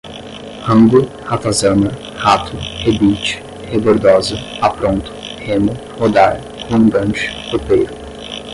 rango, 0.67 0.99
ratazana, 1.29 1.89
rato, 2.23 2.55
rebite, 2.83 3.33
rebordoza, 3.69 4.35
apronto, 4.67 5.11
remo, 5.45 5.73
rodar, 5.99 6.35
rondante, 6.69 7.21
ropeiro 7.51 7.93